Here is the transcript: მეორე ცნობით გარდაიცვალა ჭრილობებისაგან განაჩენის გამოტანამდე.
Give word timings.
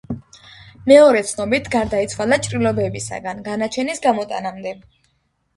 მეორე 0.91 1.19
ცნობით 1.31 1.69
გარდაიცვალა 1.75 2.39
ჭრილობებისაგან 2.47 3.45
განაჩენის 3.51 4.03
გამოტანამდე. 4.07 4.77